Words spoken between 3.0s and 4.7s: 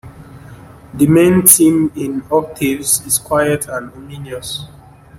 is quiet and ominous.